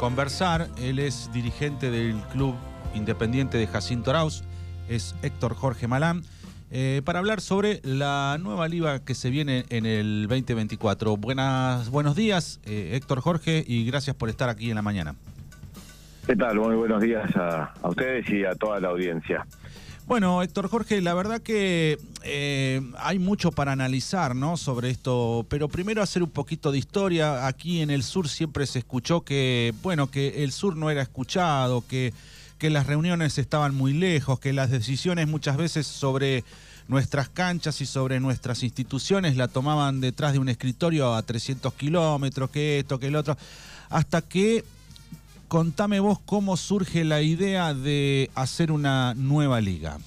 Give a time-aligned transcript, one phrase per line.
[0.00, 0.68] conversar.
[0.78, 2.54] Él es dirigente del Club
[2.94, 4.42] Independiente de Jacinto Arauz,
[4.88, 6.22] es Héctor Jorge Malán,
[6.70, 11.18] eh, para hablar sobre la nueva liga que se viene en el 2024.
[11.18, 15.16] Buenas, buenos días, eh, Héctor Jorge, y gracias por estar aquí en la mañana.
[16.26, 16.56] ¿Qué tal?
[16.56, 19.46] Muy buenos días a, a ustedes y a toda la audiencia.
[20.10, 24.56] Bueno, Héctor Jorge, la verdad que eh, hay mucho para analizar, ¿no?
[24.56, 27.46] Sobre esto, pero primero hacer un poquito de historia.
[27.46, 31.86] Aquí en el sur siempre se escuchó que, bueno, que el sur no era escuchado,
[31.86, 32.12] que,
[32.58, 36.42] que las reuniones estaban muy lejos, que las decisiones muchas veces sobre
[36.88, 42.50] nuestras canchas y sobre nuestras instituciones la tomaban detrás de un escritorio a 300 kilómetros,
[42.50, 43.38] que esto, que el otro,
[43.90, 44.64] hasta que
[45.50, 49.98] contame vos cómo surge la idea de hacer una nueva liga.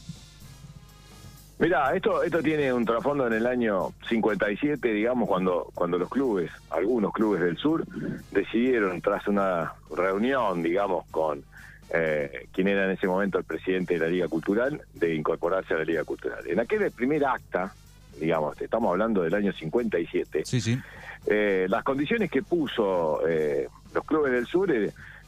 [1.60, 6.50] Mira, esto esto tiene un trasfondo en el año 57, digamos, cuando cuando los clubes,
[6.70, 7.86] algunos clubes del sur,
[8.32, 11.44] decidieron tras una reunión, digamos, con
[11.90, 15.78] eh, quien era en ese momento el presidente de la Liga Cultural, de incorporarse a
[15.80, 16.40] la Liga Cultural.
[16.48, 17.74] En aquel primer acta,
[18.18, 20.80] digamos, estamos hablando del año 57, sí, sí.
[21.26, 24.72] Eh, las condiciones que puso eh, los clubes del sur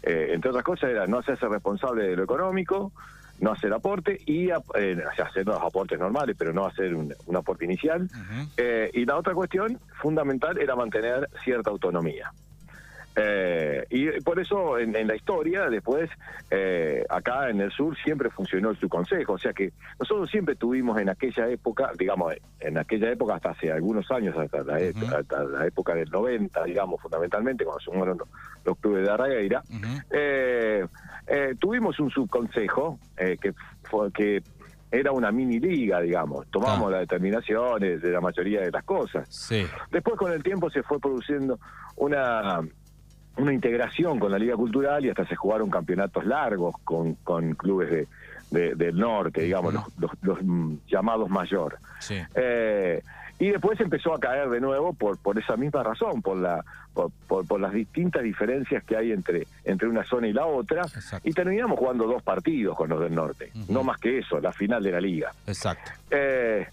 [0.05, 2.91] eh, entre otras cosas, era no hacerse responsable de lo económico,
[3.39, 8.07] no hacer aporte y eh, hacer los aportes normales, pero no hacer un, aporte inicial.
[8.55, 12.31] eh, y la otra cuestión fundamental era mantener cierta autonomía.
[13.15, 16.09] Eh, y por eso en, en, la historia, después,
[16.51, 19.33] eh, acá en el sur siempre funcionó el subconsejo.
[19.33, 23.71] O sea que nosotros siempre tuvimos en aquella época, digamos, en aquella época hasta hace
[23.71, 25.19] algunos años, hasta la, uh -huh.
[25.19, 28.27] hasta la época del 90, digamos, fundamentalmente, cuando se sumaron los,
[28.65, 30.03] los, clubes de Arragueira, uh -huh.
[30.11, 34.43] eh, tuvimos un subconsejo que, fue, que
[34.91, 36.47] era una mini liga, digamos.
[36.51, 36.91] Tomamos ah.
[36.91, 39.27] las determinaciones de la mayoría de las cosas.
[39.29, 39.65] Sí.
[39.91, 41.59] Después, con el tiempo, se fue produciendo
[41.95, 42.61] una
[43.37, 47.89] una integración con la Liga Cultural y hasta se jugaron campeonatos largos con, con clubes
[47.89, 48.07] de,
[48.51, 49.91] de, del norte, digamos, uh -huh.
[49.99, 51.77] los, los, los, llamados mayor.
[51.99, 52.17] Sí.
[52.35, 53.01] Eh,
[53.37, 57.11] y después empezó a caer de nuevo por, por esa misma razón, por, la, por,
[57.27, 60.83] por, por las distintas diferencias que hay entre, entre una zona y la otra.
[60.83, 61.27] Exacto.
[61.27, 63.69] Y terminamos jugando dos partidos con los del norte, uh -huh.
[63.69, 65.33] no más que eso, la final de la liga.
[65.47, 65.91] Exacto.
[66.11, 66.65] Eh,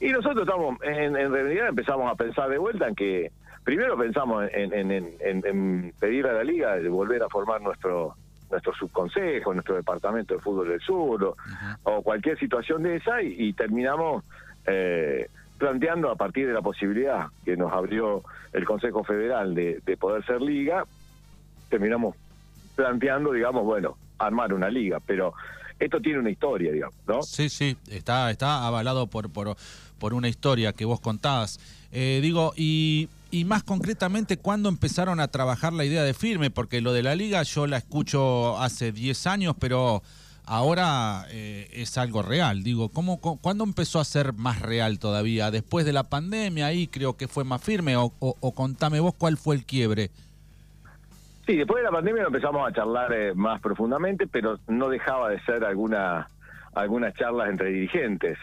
[0.00, 3.30] y nosotros estamos, en, en realidad empezamos a pensar de vuelta en que
[3.68, 8.14] primero pensamos en, en, en, en, pedir a la liga de volver a formar nuestro
[8.50, 11.36] nuestro subconsejo, nuestro departamento de fútbol del sur
[11.82, 14.24] o, cualquier situación de esa y, y terminamos
[14.66, 18.22] eh, planteando a partir de la posibilidad que nos abrió
[18.54, 20.86] el Consejo Federal de, de poder ser liga,
[21.68, 22.16] terminamos
[22.74, 25.34] planteando, digamos, bueno, armar una liga, pero
[25.78, 27.22] esto tiene una historia, digamos, ¿no?
[27.22, 29.58] Sí, sí, está, está avalado por, por,
[29.98, 31.60] por una historia que vos contabas.
[31.92, 36.50] Eh, digo, y y más concretamente, ¿cuándo empezaron a trabajar la idea de firme?
[36.50, 40.02] Porque lo de la liga yo la escucho hace 10 años, pero
[40.46, 42.62] ahora eh, es algo real.
[42.62, 45.50] Digo, ¿cómo, ¿cuándo empezó a ser más real todavía?
[45.50, 47.96] ¿Después de la pandemia ahí creo que fue más firme?
[47.96, 50.10] O, o, o contame vos cuál fue el quiebre.
[51.48, 55.40] Sí, después de la pandemia empezamos a charlar eh, más profundamente, pero no dejaba de
[55.40, 56.28] ser alguna,
[56.74, 58.38] algunas charlas entre dirigentes.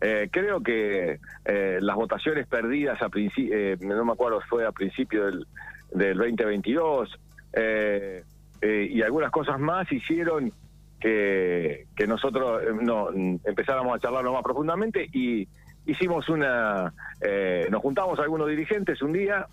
[0.00, 5.26] Eh, creo que eh, las votaciones perdidas a eh, no me acuerdo, fue a principio
[5.26, 5.46] del,
[5.92, 7.20] del 2022,
[7.52, 8.24] eh,
[8.62, 10.52] eh, y algunas cosas más hicieron
[10.98, 13.10] que, que nosotros no,
[13.44, 15.46] empezáramos a charlarlo más profundamente y
[15.86, 16.92] hicimos una,
[17.70, 19.46] nos juntamos algunos dirigentes un día,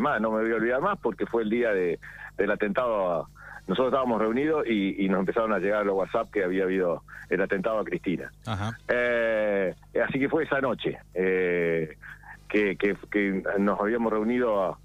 [0.00, 1.98] más, no me voy a olvidar más porque fue el día de,
[2.36, 3.28] del atentado a,
[3.66, 7.40] nosotros estábamos reunidos y, y, nos empezaron a llegar los WhatsApp que había habido el
[7.40, 8.30] atentado a Cristina.
[8.46, 8.78] Ajá.
[8.88, 9.74] Eh,
[10.06, 11.96] así que fue esa noche eh,
[12.48, 14.78] que, que, que, nos habíamos reunido a,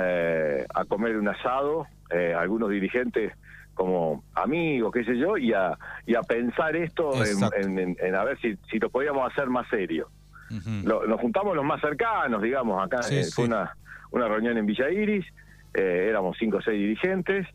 [0.00, 3.32] eh, a comer un asado, eh, algunos dirigentes
[3.74, 5.76] como amigos, qué sé yo, y a,
[6.06, 9.68] y a pensar esto en, en, en, a ver si, si lo podíamos hacer más
[9.68, 10.08] serio.
[10.50, 10.82] Uh -huh.
[10.84, 13.42] lo, nos juntamos los más cercanos, digamos, acá sí, fue sí.
[13.42, 13.76] una,
[14.10, 15.26] una reunión en Villa Iris,
[15.74, 17.46] éramos cinco o seis dirigentes,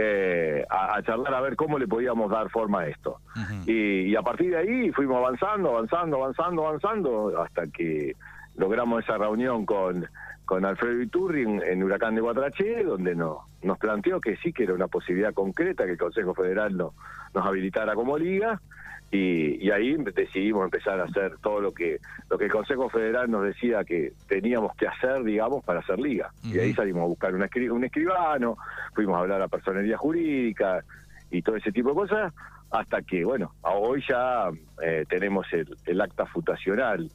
[0.00, 3.20] eh, a, a, charlar a ver cómo le podíamos dar forma a esto.
[3.34, 3.62] Uh -huh.
[3.66, 8.14] y, y, a partir de ahí fuimos avanzando, avanzando, avanzando, avanzando, hasta que
[8.54, 10.06] logramos esa reunión con,
[10.44, 14.62] con Alfredo Iturri en, en Huracán de Guatraché, donde no, nos planteó que sí, que
[14.62, 16.94] era una posibilidad concreta que el Consejo Federal no,
[17.34, 18.60] nos habilitara como liga.
[19.10, 23.30] Y, y, ahí decidimos empezar a hacer todo lo que lo que el Consejo Federal
[23.30, 26.30] nos decía que teníamos que hacer, digamos, para hacer liga.
[26.44, 26.54] Uh -huh.
[26.56, 28.58] Y ahí salimos a buscar un, escri un escribano,
[28.94, 30.84] fuimos a hablar a personería jurídica
[31.30, 32.34] y todo ese tipo de cosas,
[32.70, 34.50] hasta que, bueno, hoy ya
[34.82, 37.10] eh, tenemos el, el, acta fundacional,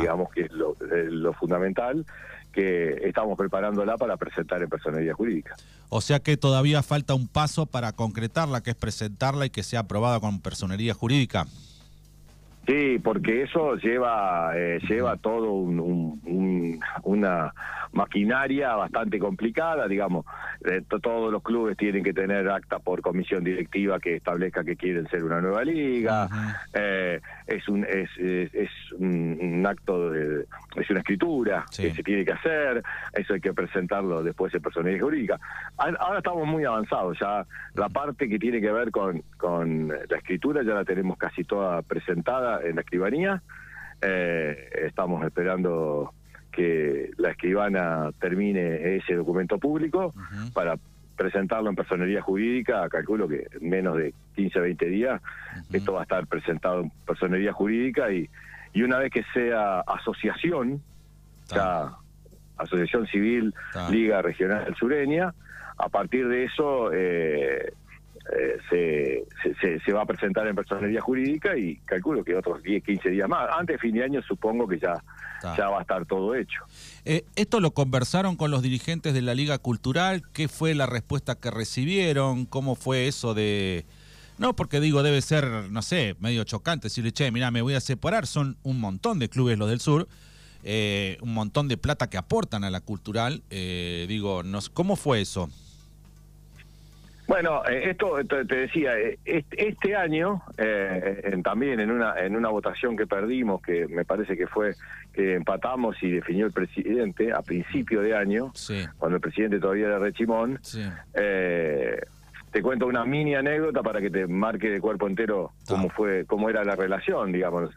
[0.00, 2.04] digamos que es lo, lo fundamental,
[2.52, 5.56] que estamos preparándola para presentar en personería jurídica.
[5.88, 9.80] O sea que todavía falta un paso para concretarla, que es presentarla y que sea
[9.80, 11.46] aprobada con personería jurídica.
[12.68, 15.52] Sí, porque eso lleva eh, lleva todo
[17.02, 17.54] una
[17.92, 20.26] maquinaria bastante complicada, digamos.
[20.64, 25.08] Eh, todos los clubes tienen que tener acta por comisión directiva que establezca que quieren
[25.08, 26.28] ser una nueva liga.
[26.74, 30.44] Eh, es un es, es, un, acto de
[30.76, 32.82] es una escritura que se tiene que hacer.
[33.14, 35.40] Eso hay que presentarlo después en personalidad jurídica.
[35.76, 37.18] Ahora estamos muy avanzados.
[37.18, 41.44] Ya la parte que tiene que ver con con la escritura ya la tenemos casi
[41.44, 43.42] toda presentada en la escribanía.
[44.00, 46.12] Eh, estamos esperando
[46.52, 50.12] que la escribana termine ese documento público
[50.52, 50.76] para
[51.16, 52.88] presentarlo en personería jurídica.
[52.88, 55.20] Calculo que en menos de 15 20 días
[55.72, 58.28] esto va a estar presentado en personería jurídica y,
[58.72, 60.82] y una vez que sea asociación,
[61.46, 61.96] ya
[62.58, 63.54] Asociación Civil
[63.90, 65.32] Liga Regional Sureña,
[65.78, 67.72] a partir de eso eh,
[68.30, 69.24] eh,
[69.60, 73.28] se, se, va a presentar en personería jurídica y calculo que otros 10, 15 días
[73.28, 73.48] más.
[73.56, 75.02] Antes de fin de año supongo que ya,
[75.56, 76.60] ya va a estar todo hecho.
[77.06, 80.22] Eh, ¿Esto lo conversaron con los dirigentes de la Liga Cultural?
[80.34, 82.44] ¿Qué fue la respuesta que recibieron?
[82.44, 83.86] ¿Cómo fue eso de...?
[84.36, 87.80] No, porque digo, debe ser, no sé, medio chocante decirle, che, mira, me voy a
[87.80, 88.26] separar.
[88.26, 90.06] Son un montón de clubes los del sur,
[90.62, 93.42] eh, un montón de plata que aportan a la cultural.
[93.50, 94.42] digo,
[94.74, 95.48] ¿cómo fue eso?
[97.28, 102.96] Bueno, eh, esto te decía, eh, este año, eh, también en una, en una votación
[102.96, 104.74] que perdimos, que me parece que fue
[105.12, 108.50] que empatamos y definió el presidente a principio de año,
[108.96, 110.58] cuando el presidente todavía era Rechimón,
[111.12, 116.48] te cuento una mini anécdota para que te marque de cuerpo entero cómo fue, cómo
[116.48, 117.74] era la relación, digamos.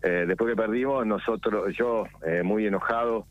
[0.00, 2.04] después que perdimos, nosotros, yo
[2.44, 3.26] muy enojado,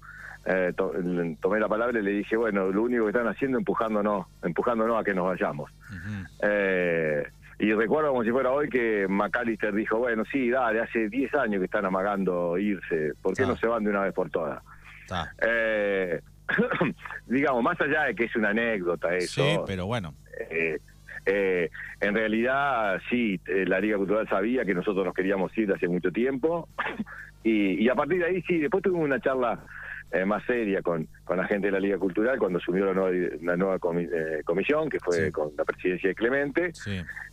[0.45, 4.27] eh, tomé la palabra y le dije, bueno, lo único que están haciendo es empujándonos,
[4.43, 5.71] empujándonos a que nos vayamos.
[6.41, 7.23] eh,
[7.59, 11.59] y recuerdo como si fuera hoy que McAllister dijo, bueno, sí, dale, hace 10 años
[11.59, 14.63] que están amagando irse, ¿por qué no se van de una vez por todas?
[15.45, 16.21] Eh,
[17.27, 19.43] digamos, más allá de que es una anécdota eso.
[19.43, 20.15] Sí, pero bueno.
[20.49, 20.79] Eh,
[21.27, 26.11] eh, en realidad, sí, la Liga Cultural sabía que nosotros nos queríamos ir hace mucho
[26.11, 26.67] tiempo.
[27.43, 29.59] y, y a partir de ahí, sí, después tuvimos una charla
[30.13, 33.11] eh, más seria con, con la gente de la Liga Cultural cuando asumió la nueva,
[33.41, 36.73] la nueva eh, comisión, que fue con la presidencia de Clemente.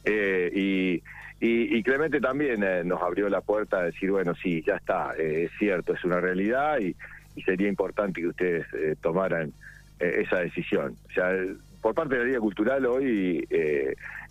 [0.04, 1.02] Eh, y,
[1.40, 5.94] y, Clemente también nos abrió la puerta a decir, bueno, sí, ya está, es cierto,
[5.94, 6.94] es una realidad y,
[7.42, 8.66] sería importante que ustedes
[9.00, 9.52] tomaran
[10.00, 10.96] esa decisión.
[11.08, 11.32] O sea,
[11.81, 13.46] por parte de la Liga Cultural hoy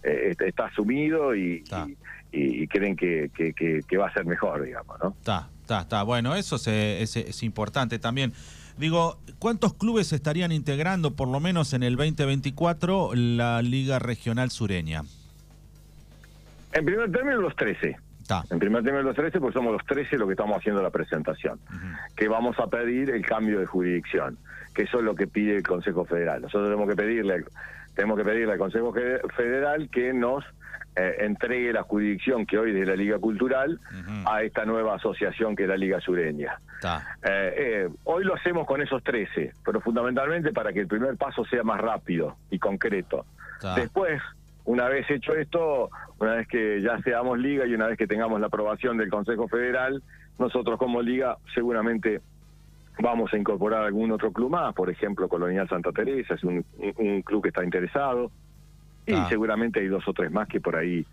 [0.03, 1.63] está asumido y,
[2.33, 5.09] y, creen que, que, va a ser mejor, digamos, ¿no?
[5.17, 6.03] Está, está, está.
[6.03, 8.31] Bueno, eso es, es, importante también.
[8.77, 15.03] Digo, ¿cuántos clubes estarían integrando, por lo menos en el 2024, la Liga Regional Sureña?
[16.71, 17.97] En primer término, los 13.
[18.49, 21.59] En primer término, los 13, porque somos los 13 los que estamos haciendo la presentación.
[22.15, 24.37] Que vamos a pedir el cambio de jurisdicción,
[24.73, 26.41] que eso es lo que pide el Consejo Federal.
[26.41, 27.43] Nosotros tenemos que pedirle,
[27.95, 28.93] tenemos que pedirle al Consejo
[29.35, 30.45] Federal que nos
[30.99, 33.79] eh, entregue la jurisdicción que hoy es de la Liga Cultural
[34.25, 36.59] a esta nueva asociación que es la Liga Sureña.
[37.23, 41.45] Eh, eh, hoy lo hacemos con esos 13, pero fundamentalmente para que el primer paso
[41.45, 43.25] sea más rápido y concreto.
[43.75, 44.21] Después,
[44.65, 48.39] una vez hecho esto, una vez que ya seamos liga y una vez que tengamos
[48.39, 50.01] la aprobación del Consejo Federal,
[50.39, 52.21] nosotros como liga seguramente
[52.99, 56.63] vamos a incorporar algún otro club más, por ejemplo Colonial Santa Teresa, es un
[57.23, 58.31] club que está interesado.
[59.07, 61.05] Y seguramente hay dos o tres más que por ahí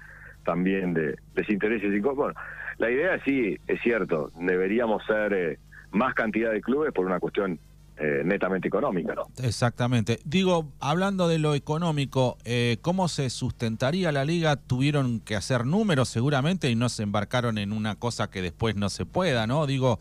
[0.44, 1.92] también de, desintereses.
[1.92, 2.34] Y, bueno,
[2.78, 5.58] la idea sí, es cierto, deberíamos ser eh,
[5.92, 7.58] más cantidad de clubes por una cuestión
[7.96, 9.28] eh, netamente económica, ¿no?
[9.42, 10.18] Exactamente.
[10.24, 14.56] Digo, hablando de lo económico, eh, ¿cómo se sustentaría la liga?
[14.56, 18.88] Tuvieron que hacer números seguramente y no se embarcaron en una cosa que después no
[18.88, 19.66] se pueda, ¿no?
[19.66, 20.00] Digo,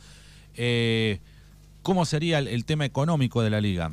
[1.84, 3.92] ¿cómo sería el tema económico de la liga?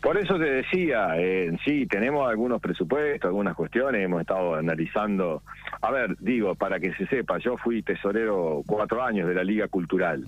[0.00, 5.42] Por eso te decía, eh, sí, tenemos algunos presupuestos, algunas cuestiones, hemos estado analizando.
[5.80, 9.66] A ver, digo, para que se sepa, yo fui tesorero cuatro años de la Liga
[9.68, 10.24] Cultural.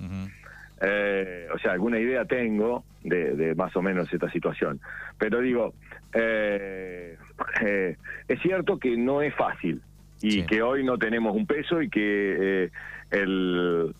[0.81, 4.81] eh, o sea, alguna idea tengo de, más o menos esta situación.
[5.19, 5.75] Pero digo,
[6.15, 7.17] eh,
[7.63, 7.97] eh,
[8.29, 9.81] es cierto que no es fácil
[10.23, 12.71] y que hoy no tenemos un peso y que eh,
[13.11, 13.95] el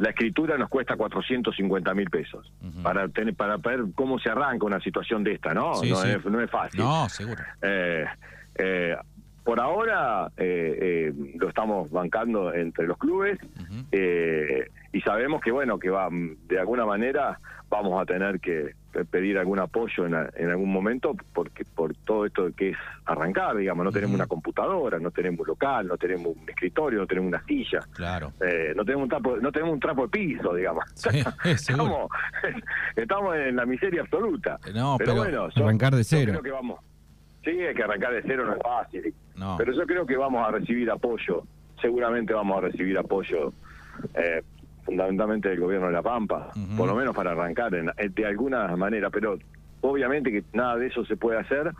[0.00, 2.50] la escritura nos cuesta 450 mil pesos
[2.82, 5.74] para tener, para ver cómo se arranca una situación de esta, ¿no?
[5.74, 6.80] no, Es, no, Es, fácil.
[6.80, 7.44] No, seguro.
[7.60, 8.06] Eh,
[8.54, 8.96] eh,
[9.44, 13.38] por ahora eh, eh, lo estamos bancando entre los clubes
[13.92, 18.74] eh, y sabemos que bueno que va de alguna manera vamos a tener que
[19.10, 23.92] pedir algún apoyo en, algún momento porque por todo esto que es arrancar digamos no
[23.92, 27.80] tenemos una computadora no tenemos un local no tenemos un escritorio no tenemos una silla
[27.92, 28.32] claro.
[28.74, 30.84] no tenemos un trapo no tenemos un trapo de piso digamos.
[31.44, 32.10] Estamos,
[32.96, 34.58] estamos en la miseria absoluta.
[34.74, 36.80] No pero, bueno arrancar de cero creo que vamos
[37.44, 39.14] Sí, hay que arrancar de cero, no es fácil.
[39.56, 41.44] Pero yo creo que vamos a recibir apoyo,
[41.80, 43.52] seguramente vamos a recibir apoyo
[44.14, 44.42] eh,
[44.84, 49.38] fundamentalmente del gobierno de La Pampa, por lo menos para arrancar de alguna manera, pero
[49.80, 51.72] obviamente que nada de eso se puede hacer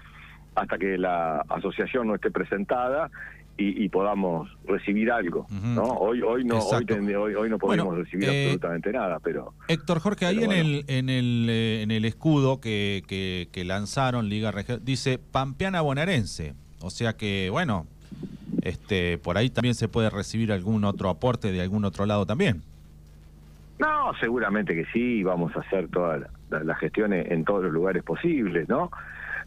[0.55, 3.11] hasta que la asociación no esté presentada
[3.61, 5.83] y, podamos recibir algo, ¿no?
[5.83, 10.43] Hoy hoy no hoy, hoy, no podemos recibir eh, absolutamente nada, pero Héctor Jorge ahí
[10.43, 15.83] en el en el eh, en el escudo que, que, lanzaron Liga Regional dice Pampeana
[15.83, 17.87] Bonaerense, o sea que bueno,
[18.63, 22.63] este por ahí también se puede recibir algún otro aporte de algún otro lado también.
[23.79, 28.69] No, seguramente que sí, vamos a hacer todas las gestiones en todos los lugares posibles,
[28.69, 28.91] ¿no?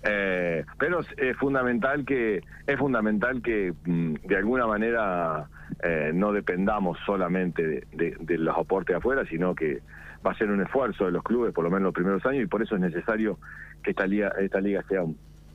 [0.05, 5.47] Eh, pero es, fundamental que es fundamental que mm, de alguna manera
[5.81, 9.79] eh, no dependamos solamente de, los aportes afuera, sino que
[10.25, 12.47] va a ser un esfuerzo de los clubes por lo menos los primeros años y
[12.47, 13.39] por eso es necesario
[13.81, 15.03] que esta liga esta liga sea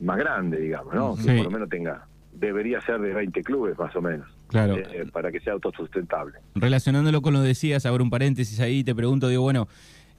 [0.01, 1.15] más grande, digamos, ¿no?
[1.15, 2.07] Que por lo menos tenga
[2.39, 4.27] debería ser de 20 clubes más o menos.
[4.47, 4.77] Claro.
[4.77, 6.39] Eh, para que sea autosustentable.
[6.55, 9.67] Relacionándolo con lo decías, abro un paréntesis ahí, te pregunto, digo, bueno,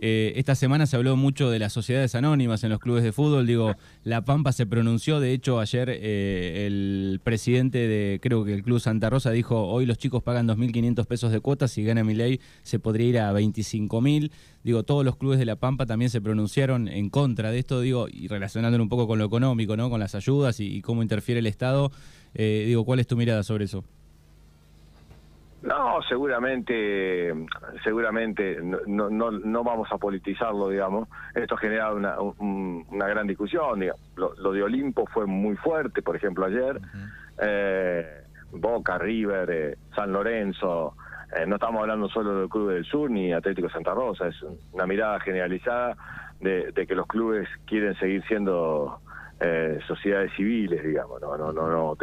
[0.02, 3.47] eh, esta semana se habló mucho de las sociedades anónimas en los clubes de fútbol.
[3.47, 5.21] Digo, La Pampa se pronunció.
[5.21, 9.85] De hecho, ayer eh, el presidente de, creo que el Club Santa Rosa dijo, hoy
[9.85, 13.33] los chicos pagan 2.500 pesos de cuotas, si gana mi ley se podría ir a
[13.35, 14.30] 25.000.
[14.64, 18.09] Digo, todos los clubes de La Pampa también se pronunciaron en contra de esto, digo,
[18.11, 19.90] y relacionándolo un poco con lo económico, ¿no?
[19.90, 21.92] Con las ayudas y, cómo interfiere el Estado.
[22.35, 23.85] Eh, digo, ¿cuál es tu mirada sobre eso?
[25.62, 27.35] No, seguramente,
[27.85, 31.09] seguramente no, no, no vamos a politizarlo, digamos.
[31.35, 33.85] Esto ha generado una, una gran discusión.
[34.17, 36.81] Lo, de Olimpo fue muy fuerte, por ejemplo, ayer.
[37.43, 40.97] Eh, Boca, River, eh, San Lorenzo.
[41.37, 44.29] Eh, no estamos hablando solo del Club del Sur ni Atlético Santa Rosa.
[44.29, 45.95] Es una mirada generalizada
[46.40, 49.00] de, de que los clubes quieren seguir siendo
[49.40, 51.97] eh, sociedades civiles, digamos, no, no, no, no,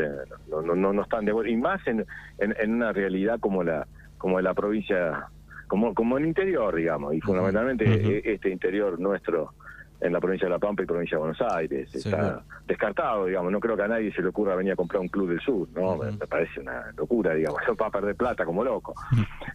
[0.50, 2.06] no, no, no, están de y más en,
[2.40, 5.28] en, una realidad como la, como la provincia,
[5.68, 9.54] como, como el interior, digamos, y fundamentalmente e, este interior nuestro
[10.00, 11.94] en la provincia de La Pampa y provincia de Buenos Aires.
[11.94, 13.52] Está descartado, digamos.
[13.52, 15.68] No creo que a nadie se le ocurra venir a comprar un club del sur,
[15.74, 15.98] ¿no?
[15.98, 17.62] me, parece una locura, digamos.
[17.64, 18.94] Eso va a perder plata como loco.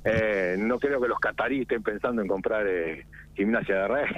[0.04, 4.14] eh, no creo que los cataríes estén pensando en comprar eh, gimnasia de rey.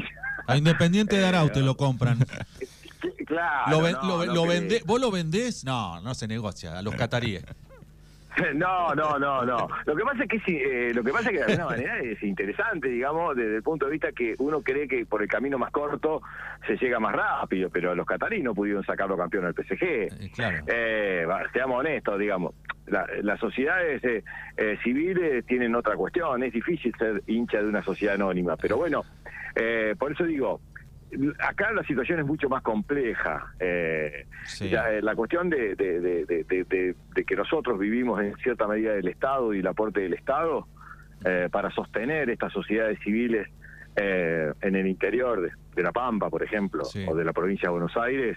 [0.46, 2.18] A Independiente de Arau te lo compran.
[3.26, 3.70] Claro.
[3.70, 4.46] Lo,
[4.84, 5.64] ¿Vos lo vendés?
[5.64, 7.44] No, no se negocia, a los cataríes.
[8.54, 9.68] No, no, no, no.
[9.86, 12.22] Lo que pasa es que eh, lo que pasa es que de alguna manera es
[12.22, 15.70] interesante, digamos, desde el punto de vista que uno cree que por el camino más
[15.70, 16.20] corto
[16.66, 19.82] se llega más rápido, pero los cataríes no pudieron sacarlo campeón al PSG.
[19.82, 20.64] Eh, claro.
[20.66, 22.54] Eh, seamos honestos, digamos.
[22.86, 24.02] las sociedades
[24.82, 26.42] civiles tienen otra cuestión.
[26.42, 29.04] Es difícil ser hincha de una sociedad anónima, pero bueno,
[29.98, 30.60] por eso digo,
[31.38, 33.52] acá la situación es mucho más compleja.
[33.60, 34.26] Eh,
[34.60, 35.76] eh la cuestión de,
[37.26, 40.66] que nosotros vivimos en cierta medida del Estado y el aporte del Estado
[41.24, 43.48] eh, para sostener estas sociedades civiles
[43.96, 47.96] eh, en el interior de, La Pampa, por ejemplo, o de la provincia de Buenos
[47.96, 48.36] Aires,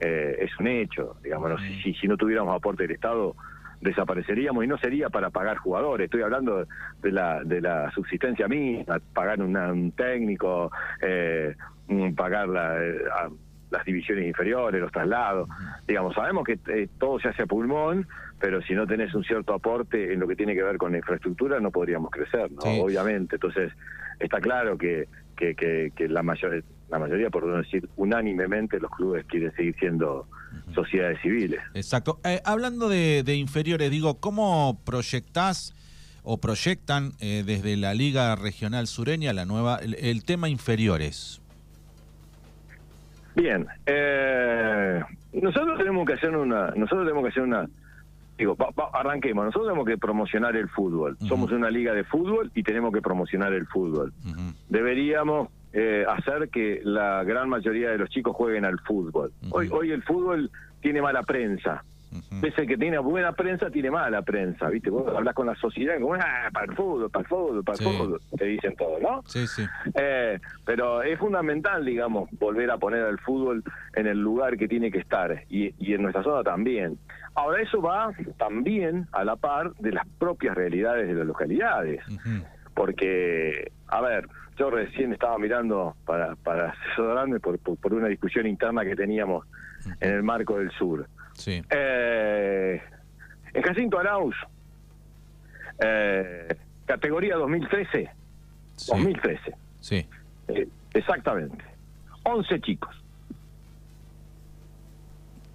[0.00, 1.16] es un hecho.
[1.22, 3.34] Digamos, si, si no tuviéramos aporte del Estado,
[3.84, 6.66] desapareceríamos y no sería para pagar jugadores, estoy hablando
[7.02, 11.54] de la, de la subsistencia misma, pagar un técnico, eh,
[12.14, 12.48] pagar
[12.80, 12.98] eh,
[13.70, 15.48] las divisiones inferiores, los traslados,
[15.86, 18.06] digamos, sabemos que eh, todo se hace a pulmón,
[18.40, 20.98] pero si no tenés un cierto aporte en lo que tiene que ver con la
[20.98, 22.62] infraestructura no podríamos crecer, ¿no?
[22.82, 23.72] Obviamente, entonces
[24.20, 29.24] está claro que, que, que, la mayor la mayoría, por no decir unánimemente, los clubes
[29.26, 30.28] quieren seguir siendo
[30.74, 31.60] sociedades civiles.
[31.74, 32.20] Exacto.
[32.24, 35.74] Eh, hablando de, inferiores, digo, ¿cómo proyectás
[36.22, 41.40] o proyectan eh, desde la Liga Regional Sureña la nueva el, tema inferiores?
[43.34, 47.68] Bien, eh, nosotros tenemos que hacer una, nosotros tenemos que hacer una,
[48.38, 48.56] digo,
[48.92, 51.16] arranquemos, nosotros tenemos que promocionar el fútbol.
[51.26, 54.12] Somos una liga de fútbol y tenemos que promocionar el fútbol.
[54.68, 59.32] Deberíamos eh, hacer que la gran mayoría de los chicos jueguen al fútbol.
[59.50, 60.50] Hoy, hoy el fútbol
[60.80, 61.84] tiene mala prensa.
[62.40, 64.90] Ves el que tiene buena prensa, tiene mala prensa, ¿viste?
[64.90, 67.84] Vos hablas con la sociedad, como, ah, para el fútbol, para el fútbol, para el
[67.84, 69.22] fútbol, te dicen todo, ¿no?
[69.26, 69.64] Sí, sí.
[69.94, 73.62] Eh, pero es fundamental, digamos, volver a poner al fútbol
[73.94, 76.98] en el lugar que tiene que estar y, y en nuestra zona también.
[77.34, 82.00] Ahora, eso va también a la par de las propias realidades de las localidades.
[82.74, 88.84] Porque, a ver, yo recién estaba mirando para, para asesorarme por, por, una discusión interna
[88.84, 89.46] que teníamos
[90.00, 91.08] en el marco del sur.
[91.34, 91.62] Sí.
[91.70, 92.82] Eh,
[93.52, 94.34] en Jacinto Arauz,
[95.78, 98.10] eh, categoría 2013.
[98.88, 99.54] 2013.
[99.80, 100.06] Sí.
[100.48, 101.64] Eh, exactamente.
[102.24, 102.94] 11 chicos.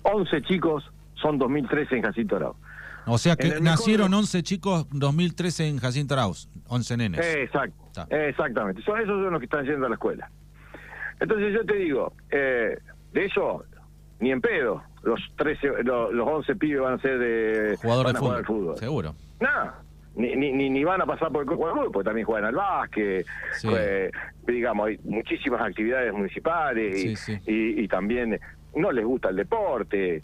[0.04, 2.58] 11 chicos son 2013 en Jacinto Arauz.
[3.06, 7.36] O sea que nacieron 11 chicos 2013 en Jacinto Arauz, 11 nenes.
[7.36, 8.84] Exacto, exactamente.
[8.84, 10.30] Son esos son los que están yendo a la escuela.
[11.20, 12.78] Entonces yo te digo, eh,
[13.14, 13.66] de eso,
[14.20, 18.78] ni en pedo, los 13, los, 11 pibes van a ser de jugadores de fútbol,
[18.78, 19.16] Seguro.
[19.40, 19.72] No,
[20.16, 23.26] ni, ni, ni, van a pasar por el fútbol, porque también juegan al básquet,
[23.64, 24.12] eh,
[24.46, 28.40] digamos, hay muchísimas actividades municipales y, y, también
[28.76, 30.22] no les gusta el deporte,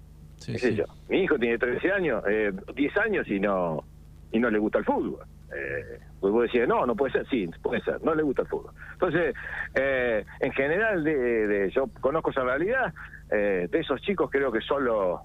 [1.10, 3.84] mi hijo tiene 13 años, eh, 10 años y no
[4.32, 5.26] y no le gusta el fútbol.
[5.56, 8.48] Eh, pues vos decías, no, no puede ser, sí, puede ser, no le gusta el
[8.48, 8.74] fútbol.
[8.94, 9.36] Entonces,
[9.76, 12.94] eh, en general, de, yo conozco esa realidad,
[13.32, 15.22] eh, de esos chicos creo que solo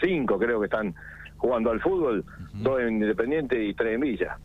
[0.00, 0.94] cinco creo que están
[1.36, 4.38] jugando al fútbol, dos en Independiente y tres en Villa.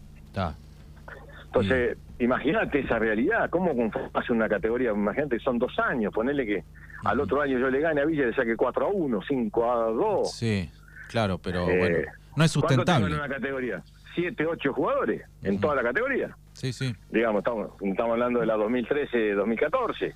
[1.46, 3.74] Entonces, imagínate esa realidad, ¿cómo
[4.13, 4.91] hace una categoría?
[4.91, 6.63] Imagínate que son dos años, ponele que
[7.03, 9.72] al otro año yo le gane a Villa y le saque 4 a 1, 5
[9.72, 10.31] a 2.
[10.31, 10.69] Sí,
[11.10, 11.98] claro, pero eh, bueno,
[12.36, 13.08] no es sustentable.
[13.08, 13.84] en una categoría?
[14.16, 16.36] 7, 8 jugadores en toda la categoría.
[16.54, 16.94] Sí, sí.
[17.12, 20.13] Digamos, estamos, estamos hablando de la 2013-2014.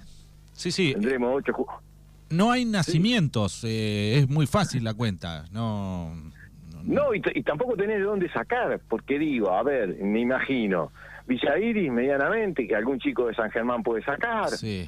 [0.53, 0.93] Sí, sí.
[0.93, 1.87] Tendremos 8 jugadores.
[2.29, 6.31] No hay nacimientos, eh, es muy fácil la cuenta, no...
[6.83, 10.91] No, y, tampoco tenés de dónde sacar, porque digo, a ver, me imagino,
[11.25, 14.49] Villa Iris medianamente, que algún chico de San Germán puede sacar.
[14.49, 14.85] Sí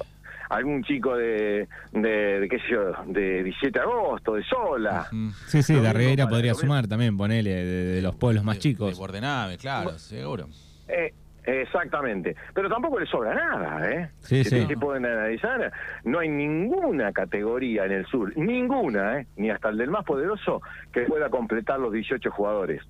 [0.48, 5.08] algún chico de, de, qué sé yo, de 17 de agosto, de Sola.
[5.46, 8.90] Sí, sí, la Rivera podría sumar también, ponele, de, los pueblos más chicos.
[8.90, 10.48] De Bordenave, claro, seguro.
[10.88, 11.12] Eh,
[11.44, 12.36] exactamente.
[12.54, 14.10] Pero tampoco le sobra nada, ¿eh?
[14.20, 14.76] Sí, si sí.
[14.76, 15.72] pueden analizar,
[16.04, 19.26] no hay ninguna categoría en el sur, ninguna, ¿eh?
[19.36, 20.62] Ni hasta el del más poderoso
[20.92, 22.82] que pueda completar los 18 jugadores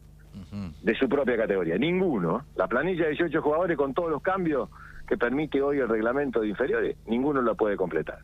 [0.82, 1.76] de su propia categoría.
[1.78, 2.44] Ninguno.
[2.56, 4.68] La planilla de 18 jugadores con todos los cambios
[5.06, 8.18] que permite hoy el reglamento de inferiores, ninguno lo puede completar.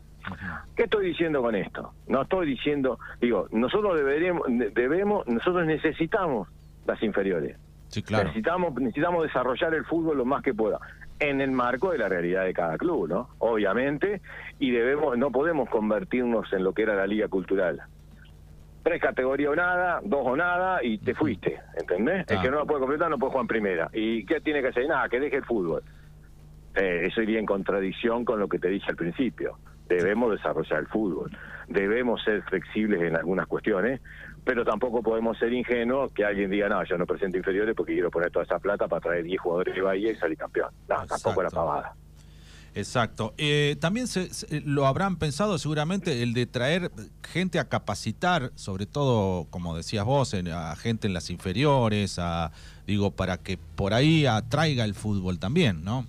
[0.75, 1.93] ¿Qué estoy diciendo con esto?
[2.07, 4.43] No estoy diciendo, digo, nosotros deberíamos,
[4.73, 6.47] debemos, nosotros necesitamos
[6.85, 7.57] las inferiores.
[7.87, 8.25] Sí, claro.
[8.25, 10.79] Necesitamos, necesitamos desarrollar el fútbol lo más que pueda,
[11.19, 13.29] en el marco de la realidad de cada club, ¿no?
[13.39, 14.21] Obviamente,
[14.59, 17.81] y debemos, no podemos convertirnos en lo que era la liga cultural.
[18.81, 22.25] Tres categorías o nada, dos o nada, y te fuiste, ¿entendés?
[22.27, 23.89] El que no lo puede completar no puede jugar en primera.
[23.93, 24.87] ¿Y qué tiene que hacer?
[24.87, 25.83] Nada, que deje el fútbol
[26.75, 29.57] eh, eso iría en contradicción con lo que te dije al principio.
[29.87, 34.01] Debemos desarrollar el fútbol, debemos ser flexibles en algunas cuestiones,
[34.43, 38.11] pero tampoco podemos ser ingenuos que alguien diga, no, yo no presento inferiores porque quiero
[38.11, 40.69] poner toda esa plata para traer 10 jugadores de Bahía y salir campeón.
[40.89, 41.93] No, tampoco era pavada.
[42.75, 43.33] Exacto.
[43.37, 44.29] Eh, también se,
[44.65, 46.91] lo habrán pensado seguramente el de traer
[47.31, 52.51] gente a capacitar, sobre todo, como decías vos, a gente en las inferiores, a
[52.87, 56.07] digo, para que por ahí atraiga el fútbol también, ¿no?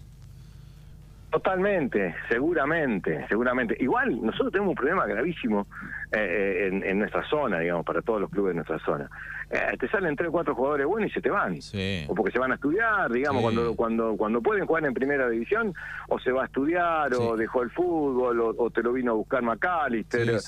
[1.35, 3.77] Totalmente, seguramente, seguramente.
[3.81, 5.67] Igual nosotros tenemos un problema gravísimo
[6.13, 9.11] eh, eh, en, nuestra zona, digamos, para todos los clubes de nuestra zona.
[9.51, 11.59] Eh, te salen tres o cuatro jugadores buenos y se te van.
[12.07, 15.75] O porque se van a estudiar, digamos, cuando cuando cuando pueden jugar en primera división,
[16.09, 19.43] o se va a estudiar, o dejó el fútbol, o, te lo vino a buscar
[19.43, 20.41] McAllister, o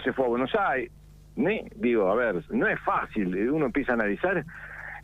[0.00, 0.92] se fue a Buenos Aires.
[1.74, 4.44] Digo, a ver, no es fácil, uno empieza a analizar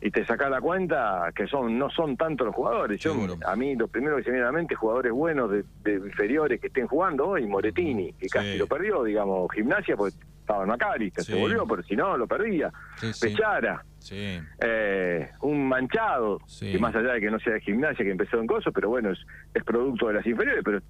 [0.00, 3.00] y te saca la cuenta que son no son tantos los jugadores.
[3.00, 5.64] Yo, a mí lo primero que se me viene a la mente jugadores buenos de,
[5.84, 10.68] inferiores que estén jugando hoy, Moretini, que casi lo perdió, digamos, gimnasia, pues estaba en
[10.68, 12.72] Macalista, se volvió, pero si no, lo perdía.
[13.20, 18.38] Pechara, eh, un manchado, que más allá de que no sea de gimnasia, que empezó
[18.40, 19.18] en Coso, pero bueno, es,
[19.52, 20.80] es producto de las inferiores, pero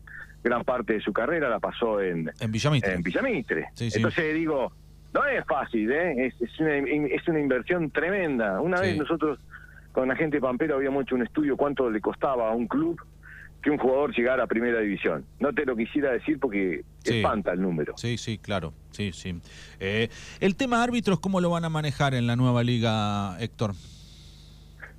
[0.45, 2.93] gran parte de su carrera la pasó en, en Villamitre.
[2.93, 3.69] En Villamitre.
[3.81, 4.73] Entonces digo,
[5.15, 6.27] no es fácil, ¿eh?
[6.27, 8.61] es, una, es una inversión tremenda.
[8.61, 9.39] Una vez nosotros
[9.93, 13.01] con la gente Pampero habíamos hecho un estudio cuánto le costaba a un club
[13.63, 15.25] que un jugador llegara a primera división.
[15.41, 17.95] No te lo quisiera decir porque espanta el número.
[17.97, 18.73] Sí, sí, claro.
[18.91, 19.41] Sí, sí.
[19.81, 20.09] Eh,
[20.41, 23.73] el tema árbitros, ¿cómo lo van a manejar en la nueva liga, Héctor?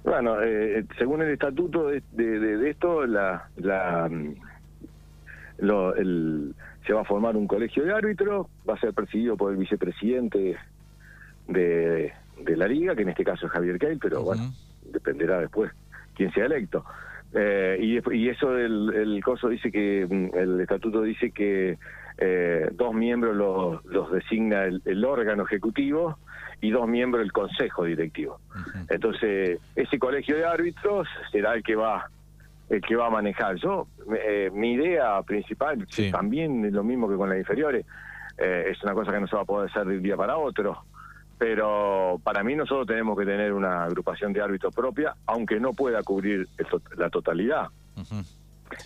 [0.03, 4.35] Bueno, eh, según el estatuto de, de, esto, la, la, mm,
[5.59, 6.55] lo, el,
[6.89, 10.57] se va a formar un colegio de árbitros, va a ser presidido por el vicepresidente
[11.47, 14.51] de, de la liga, que en este caso es Javier Keil, pero bueno,
[14.91, 15.71] dependerá después
[16.15, 16.83] quién sea electo.
[17.31, 21.77] Eh, y, y, eso del el coso dice que mm, el estatuto dice que
[22.17, 26.17] eh, dos miembros los, los designa el, órgano ejecutivo
[26.59, 28.39] y dos miembros el consejo directivo.
[28.89, 32.09] Entonces ese colegio de árbitros será el que va
[32.69, 33.55] el que va a manejar.
[33.55, 37.85] Yo eh, mi idea principal también es lo mismo que con las inferiores
[38.37, 40.85] es una cosa que no se va a poder hacer de un día para otro
[41.39, 46.03] pero para mí nosotros tenemos que tener una agrupación de árbitros propia, aunque no pueda
[46.03, 46.49] cubrir
[46.97, 47.69] la totalidad.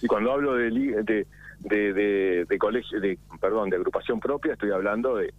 [0.04, 1.26] Y cuando hablo de, de,
[1.60, 5.34] de, de, colegio, de, perdón, de agrupación propia, estoy hablando de,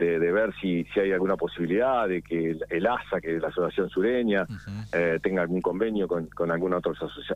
[0.00, 3.88] de, ver si, si hay alguna posibilidad de que el, ASA, que es la Asociación
[3.90, 4.46] Sureña,
[4.92, 6.92] eh, tenga algún convenio con, con alguna otra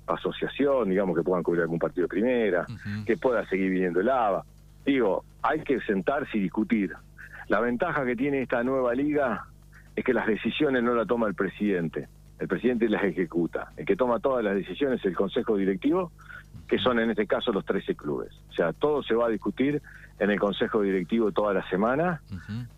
[0.06, 2.66] asociación, digamos, que puedan cubrir algún partido de primera,
[3.06, 4.44] que pueda seguir viniendo el ABA.
[4.84, 6.92] Digo, hay que sentarse y discutir.
[7.48, 9.46] La ventaja que tiene esta nueva liga
[9.94, 13.72] es que las decisiones no las toma el presidente, el presidente las ejecuta.
[13.76, 16.12] El que toma todas las decisiones es el consejo directivo,
[16.66, 18.32] que son en este caso los 13 clubes.
[18.48, 19.82] O sea, todo se va a discutir
[20.18, 22.22] en el consejo directivo toda la semana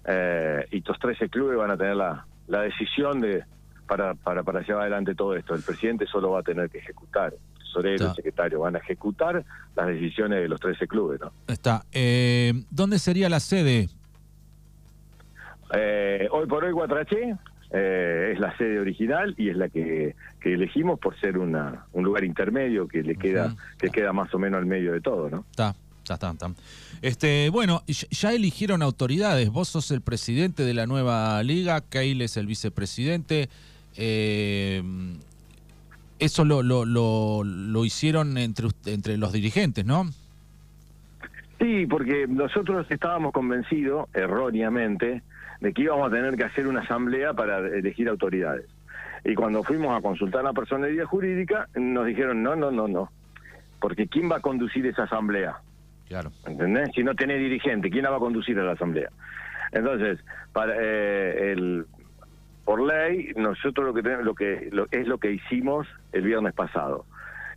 [0.06, 3.44] eh, y los 13 clubes van a tener la, la decisión de
[3.86, 5.54] para, para, para llevar adelante todo esto.
[5.54, 9.44] El presidente solo va a tener que ejecutar tesorero, el secretario, van a ejecutar
[9.76, 11.20] las decisiones de los 13 clubes.
[11.20, 11.32] ¿no?
[11.46, 11.84] Está.
[11.92, 13.88] Eh, ¿Dónde sería la sede
[15.74, 17.36] eh, hoy por hoy Guatraché
[17.70, 22.22] eh, es la sede original y es la que, elegimos por ser una, un lugar
[22.22, 25.44] intermedio que le queda que queda más o menos al medio de todo, ¿no?
[25.50, 25.74] Está,
[26.14, 26.50] está, está.
[27.02, 29.50] Este, bueno, ya eligieron autoridades.
[29.50, 33.48] Vos sos el presidente de la nueva liga, Keil es el vicepresidente.
[33.96, 34.82] Eh,
[36.18, 36.84] eso lo, lo,
[37.44, 40.06] lo, hicieron entre, entre los dirigentes, ¿no?
[41.58, 45.22] Sí, porque nosotros estábamos convencidos, erróneamente,
[45.60, 48.66] de que íbamos a tener que hacer una asamblea para elegir autoridades.
[49.24, 53.10] Y cuando fuimos a consultar a la personalidad jurídica, nos dijeron, no, no, no, no.
[53.80, 55.56] Porque ¿quién va a conducir esa asamblea?
[56.08, 56.30] Claro.
[56.46, 56.90] ¿Entendés?
[56.94, 59.10] Si no tiene dirigente, ¿quién la va a conducir a la asamblea?
[59.72, 60.20] Entonces,
[60.52, 61.86] para eh, el
[62.64, 67.06] por ley, nosotros lo que tenemos, lo que es lo que hicimos el viernes pasado.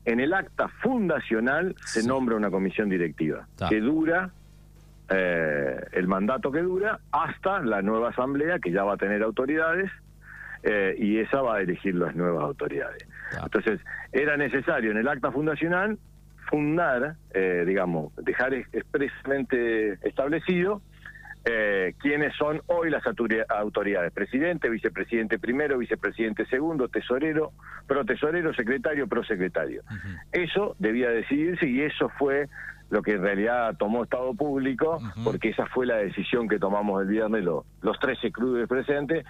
[0.06, 4.30] En el acta fundacional se nombra una comisión directiva que dura
[5.10, 9.90] eh, el mandato que dura hasta la nueva asamblea que ya va a tener autoridades
[10.62, 13.08] eh, y esa va a elegir las nuevas autoridades.
[13.44, 13.80] Entonces,
[14.12, 15.98] era necesario en el acta fundacional
[16.50, 20.82] fundar, eh, digamos, dejar expresamente establecido
[21.46, 27.54] eh, quiénes son hoy las autoridades, presidente, vicepresidente primero, vicepresidente segundo, tesorero,
[27.88, 29.84] protesorero, secretario, prosecretario.
[30.32, 32.50] Eso debía decidirse y eso fue
[32.90, 37.08] lo que en realidad tomó Estado Público, porque esa fue la decisión que tomamos el
[37.08, 39.26] viernes los 13 clubes presentes,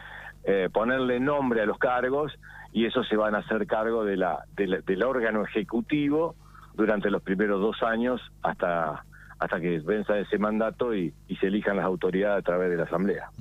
[0.45, 2.37] eh, ponerle nombre a los cargos
[2.73, 6.35] y eso se van a hacer cargo de la, del órgano ejecutivo
[6.79, 9.03] durante los primeros dos años hasta
[9.37, 13.31] hasta que venza ese mandato y, se elijan las autoridades a través de la Asamblea.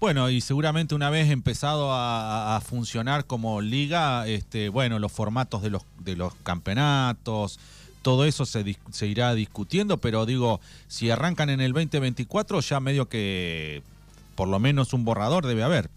[0.00, 5.68] Bueno, y seguramente una vez empezado a, funcionar como liga, este, bueno, los formatos de
[5.68, 7.60] los, de los campeonatos,
[8.00, 13.06] todo eso se, se irá discutiendo, pero digo, si arrancan en el 2024, ya medio
[13.10, 13.82] que
[14.34, 15.90] por lo menos un borrador debe haber.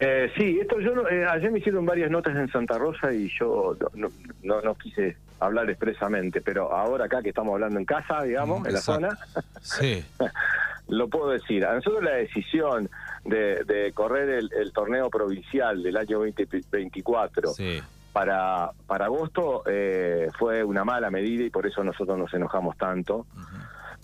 [0.00, 3.76] Eh, sí, esto yo eh, ayer me hicieron varias notas en Santa Rosa y yo
[3.94, 4.08] no,
[4.42, 8.66] no, no, quise hablar expresamente, pero ahora acá que estamos hablando en casa, digamos, mm,
[8.66, 9.18] en la zona,
[9.62, 10.04] sí.
[10.88, 11.64] lo puedo decir.
[11.64, 12.90] A nosotros la decisión
[13.24, 17.80] de, de correr el, el, torneo provincial del año 2024 sí
[18.14, 23.26] para, para agosto eh, fue una mala medida y por eso nosotros nos enojamos tanto,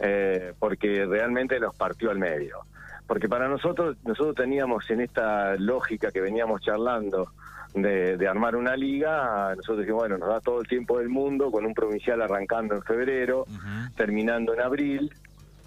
[0.01, 2.59] eh, porque realmente nos partió al medio.
[3.11, 7.33] Porque para nosotros, nosotros teníamos en esta lógica que veníamos charlando
[7.75, 11.51] de, de armar una liga, nosotros dijimos, bueno, nos da todo el tiempo del mundo,
[11.51, 13.47] con un provincial arrancando en febrero,
[13.97, 15.13] terminando en abril,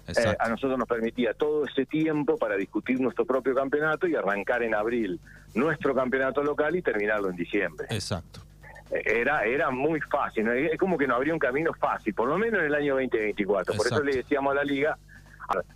[0.06, 4.62] eh, a nosotros nos permitía todo ese tiempo para discutir nuestro propio campeonato y arrancar
[4.62, 5.20] en abril
[5.54, 7.88] nuestro campeonato local y terminarlo en diciembre.
[7.90, 8.40] Exacto.
[8.90, 12.38] Eh, era, era muy fácil, es como que no habría un camino fácil, por lo
[12.38, 13.74] menos en el año 2024.
[13.74, 14.96] Por eso le decíamos a la liga,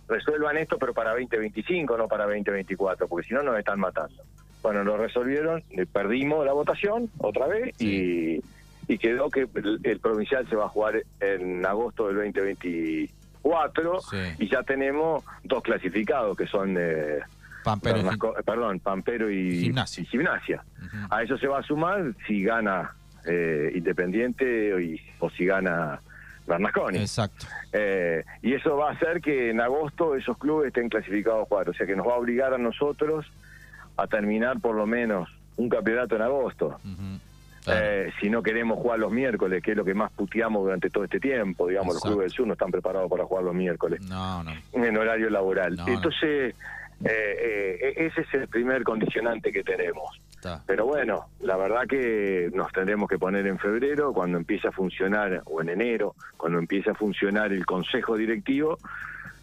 [0.07, 4.23] resuelvan esto, pero para 2025, no para 2024, porque si no nos están matando.
[4.61, 8.41] Bueno, lo resolvieron, perdimos la votación otra vez y,
[8.97, 9.47] quedó que
[9.83, 13.99] el, provincial se va a jugar en agosto del 2024 cuatro
[14.37, 17.19] y ya tenemos dos clasificados que son eh,
[17.63, 18.01] Pampero,
[18.45, 19.71] perdón, Pampero y
[20.05, 20.63] Gimnasia.
[21.09, 26.01] A eso se va a sumar si gana eh, Independiente y, o si gana
[26.49, 26.97] Bernasconi.
[26.97, 27.45] Exacto.
[27.71, 31.71] Eh, y eso va a hacer que en agosto esos clubes estén clasificados cuatro.
[31.71, 33.25] O sea que nos va a obligar a nosotros
[33.95, 36.79] a terminar por lo menos un campeonato en agosto.
[37.63, 37.85] Claro.
[37.85, 41.03] Eh, si no queremos jugar los miércoles, que es lo que más puteamos durante todo
[41.03, 42.15] este tiempo, digamos, los Exacto.
[42.15, 44.51] clubes del sur no están preparados para jugar los miércoles no, no.
[44.73, 45.75] en horario laboral.
[45.75, 45.87] No.
[45.87, 46.55] Entonces,
[47.03, 50.19] eh, eh, ese es el primer condicionante que tenemos.
[50.39, 50.63] Está.
[50.65, 55.41] Pero bueno, la verdad que nos tendremos que poner en febrero, cuando empiece a funcionar,
[55.45, 58.77] o en enero, cuando empiece a funcionar el consejo directivo,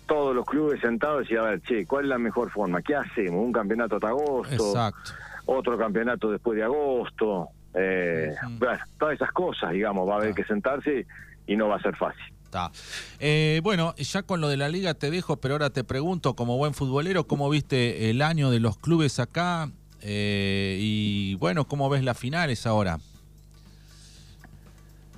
[0.07, 2.81] todos los clubes sentados y a ver, che, ¿cuál es la mejor forma?
[2.81, 3.45] ¿Qué hacemos?
[3.45, 4.71] ¿Un campeonato hasta agosto?
[4.71, 5.13] Exacto.
[5.45, 7.49] otro campeonato después de agosto.
[7.75, 11.07] Eh, bueno, todas esas cosas, digamos, va a haber que sentarse
[11.47, 12.25] y no va a ser fácil.
[12.45, 12.71] Está.
[13.19, 16.57] Eh, bueno, ya con lo de la liga te dejo, pero ahora te pregunto, como
[16.57, 19.71] buen futbolero, ¿cómo viste el año de los clubes acá?
[20.09, 22.99] Eh, y bueno, ¿cómo ves las finales ahora?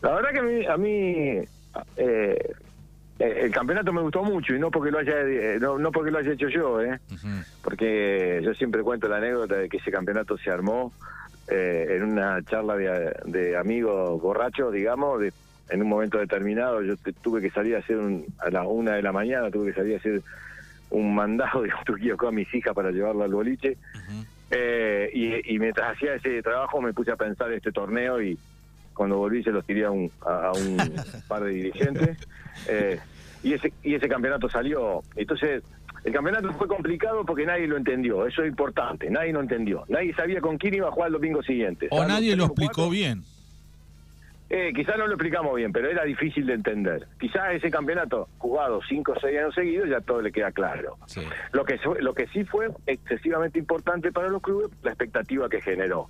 [0.01, 1.47] La verdad que a mí, a mí eh,
[1.97, 2.45] eh,
[3.19, 6.19] el campeonato me gustó mucho y no porque lo haya eh, no, no porque lo
[6.19, 6.99] haya hecho yo, eh,
[7.63, 10.91] porque yo siempre cuento la anécdota de que ese campeonato se armó
[11.49, 15.33] eh, en una charla de, de amigos borrachos, digamos, de,
[15.69, 18.95] en un momento determinado yo te- tuve que salir a hacer un- a las una
[18.95, 20.23] de la mañana, tuve que salir a hacer
[20.91, 23.77] un mandado de truquillo con mis hijas para llevarla al boliche.
[24.51, 28.39] Eh, y, y mientras hacía ese trabajo me puse a pensar este torneo y
[28.95, 30.77] cuando volví se los tiré a un, a, a un
[31.29, 32.19] par de dirigentes.
[32.69, 32.99] Eh,
[33.43, 35.03] y ese y ese campeonato salió.
[35.17, 35.63] Entonces
[36.05, 38.27] el campeonato fue complicado porque nadie lo entendió.
[38.27, 39.11] Eso es importante.
[39.11, 39.85] Nadie lo entendió.
[39.89, 41.89] Nadie sabía con quién iba a jugar el domingo siguiente.
[41.91, 42.91] O nadie lo explicó cuatro.
[42.91, 43.25] bien.
[44.51, 47.07] Eh, quizás no lo explicamos bien, pero era difícil de entender.
[47.21, 50.97] Quizás ese campeonato jugado cinco o seis años seguidos ya todo le queda claro.
[51.07, 51.21] Sí.
[51.53, 56.09] Lo que, lo que sí fue excesivamente importante para los clubes, la expectativa que generó.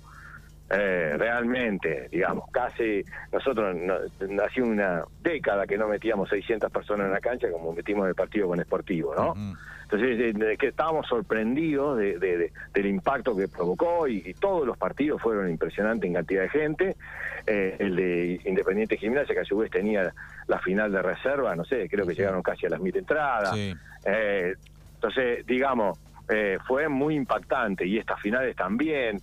[0.71, 3.95] Eh, realmente, digamos, casi nosotros no,
[4.43, 8.15] hace una década que no metíamos 600 personas en la cancha como metimos en el
[8.15, 9.31] partido con Sportivo, ¿no?
[9.31, 9.57] Ujú.
[9.91, 14.35] Entonces, eh, de que estábamos sorprendidos de, de- de- del impacto que provocó y, y
[14.35, 16.95] todos los partidos fueron impresionantes en cantidad de gente.
[17.47, 20.13] Eh, el de Independiente Gimnasia, que a su vez tenía
[20.47, 23.55] la final de reserva, no sé, creo que llegaron casi a las mil entradas.
[23.55, 23.73] Sí.
[24.05, 24.53] Eh,
[24.93, 25.97] entonces, digamos,
[26.29, 29.19] eh, fue muy impactante y estas finales también.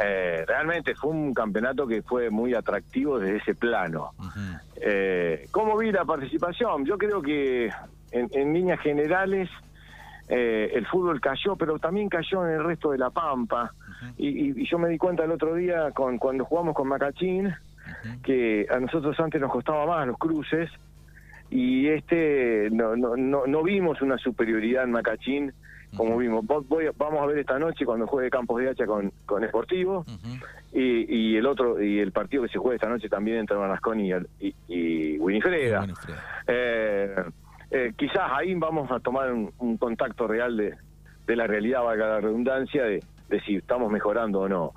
[0.00, 4.10] Eh, realmente fue un campeonato que fue muy atractivo desde ese plano.
[4.80, 6.84] Eh, ¿Cómo vi la participación?
[6.84, 7.70] Yo creo que
[8.10, 9.48] en, en líneas generales
[10.28, 13.72] eh, el fútbol cayó, pero también cayó en el resto de la Pampa.
[14.16, 17.54] y, y- y yo me di cuenta el otro día con cuando jugamos con Macachín
[18.22, 20.70] que a nosotros antes nos costaba más los cruces
[21.50, 25.52] y este no, no, no, no vimos una superioridad en Macachín
[25.96, 26.44] como vimos.
[26.44, 29.46] Vo- voy a- vamos a ver esta noche cuando juegue Campos de Hacha con, con
[29.46, 30.04] Sportivo
[30.72, 34.10] y, y el otro y el partido que se juega esta noche también entre Banasconi
[34.12, 34.14] y,
[34.48, 35.86] y, y Winifreda.
[36.46, 37.14] Eh,
[37.70, 40.74] eh, quizás ahí vamos a tomar un, un contacto real de,
[41.26, 44.72] de la realidad, valga la redundancia, de, de si estamos mejorando o no.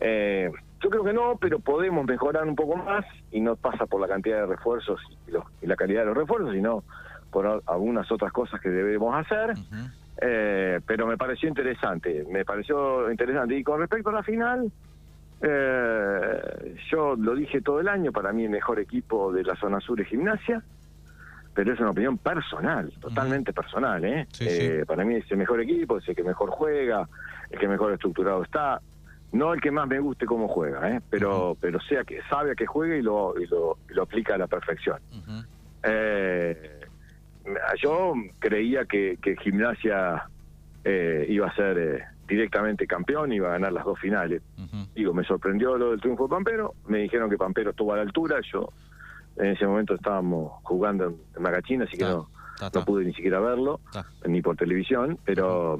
[0.00, 0.50] Eh,
[0.82, 4.08] yo creo que no, pero podemos mejorar un poco más y no pasa por la
[4.08, 6.82] cantidad de refuerzos y, los- y la calidad de los refuerzos, sino
[7.30, 9.54] por algunas otras cosas que debemos hacer.
[10.20, 13.56] Eh, pero me pareció interesante, me pareció interesante.
[13.56, 14.70] Y con respecto a la final,
[15.40, 19.80] eh, yo lo dije todo el año, para mí el mejor equipo de la zona
[19.80, 20.62] sur es gimnasia,
[21.54, 24.04] pero es una opinión personal, totalmente personal.
[24.04, 24.26] ¿eh?
[24.32, 24.84] Sí, Eh, sí.
[24.86, 27.08] Para mí es el mejor equipo, es el que mejor juega,
[27.50, 28.80] el que mejor estructurado está.
[29.32, 31.00] No el que más me guste cómo juega, ¿eh?
[31.08, 34.34] pero pero sea que sabe a qué juega y lo, y lo, y lo aplica
[34.34, 34.98] a la perfección.
[35.82, 36.80] Eh,
[37.82, 40.24] yo creía que, que Gimnasia
[40.84, 44.42] eh, iba a ser eh, directamente campeón, iba a ganar las dos finales.
[44.94, 48.02] Digo, me sorprendió lo del triunfo de Pampero, me dijeron que Pampero estuvo a la
[48.02, 48.68] altura, yo
[49.36, 52.28] en ese momento estábamos jugando en, Magachín, así que no,
[52.58, 52.80] ta, ta.
[52.80, 54.04] no pude ni siquiera verlo, Ta.
[54.26, 55.78] ni por televisión, pero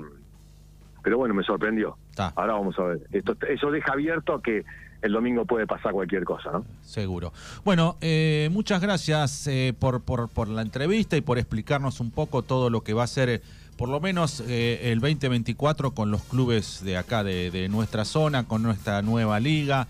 [1.03, 1.97] pero bueno, me sorprendió.
[2.37, 3.01] Ahora vamos a ver.
[3.11, 4.65] Esto, eso deja abierto a que
[5.03, 6.65] el domingo puede pasar cualquier cosa, ¿no?
[6.83, 7.33] Seguro.
[7.65, 12.43] Bueno, eh, muchas gracias eh, por, por, por la entrevista y por explicarnos un poco
[12.43, 13.43] todo lo que va a ser, eh,
[13.77, 18.45] por lo menos eh, el 2024 con los clubes de acá, de, de nuestra zona,
[18.45, 19.89] con nuestra nueva liga.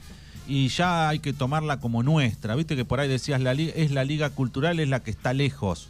[0.48, 2.56] Y ya hay que tomarla como nuestra.
[2.56, 5.32] Viste que por ahí decías, la liga, es la liga cultural, es la que está
[5.34, 5.88] lejos.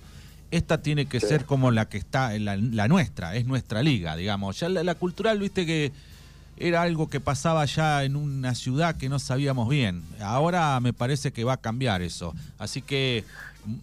[0.50, 1.26] Esta tiene que Sí.
[1.28, 4.60] ser como la que está, la, la nuestra, es nuestra liga, digamos.
[4.60, 5.92] Ya la, la cultural, viste que
[6.56, 10.02] era algo que pasaba ya en una ciudad que no sabíamos bien.
[10.20, 12.34] Ahora me parece que va a cambiar eso.
[12.58, 13.24] Así que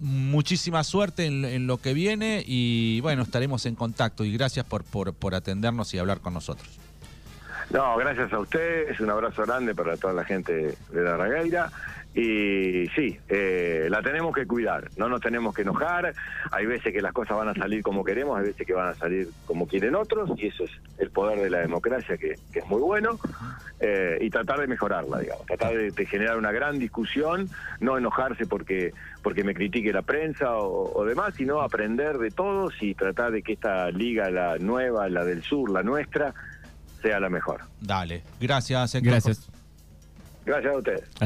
[0.01, 4.83] muchísima suerte en, en lo que viene y bueno, estaremos en contacto y gracias por,
[4.83, 6.67] por, por atendernos y hablar con nosotros.
[7.71, 11.69] No, gracias a ustedes, un abrazo grande para toda la gente de la Regueira.
[12.15, 16.11] Y sí, eh, la tenemos que cuidar, no nos tenemos que enojar,
[16.51, 18.93] hay veces que las cosas van a salir como queremos, hay veces que van a
[18.95, 22.81] salir como quieren otros, y eso es el poder de la democracia que, es muy
[22.81, 23.19] bueno,
[23.79, 27.47] eh, y tratar de mejorarla, digamos, tratar de, generar una gran discusión,
[27.79, 32.95] no enojarse porque, porque me critique la prensa o, demás, sino aprender de todos y
[32.95, 36.33] tratar de que esta liga, la nueva, la del sur, la nuestra,
[37.01, 37.61] sea la mejor.
[37.81, 38.93] Dale, gracias.
[39.01, 39.49] Gracias.
[40.45, 41.03] Gracias a ustedes.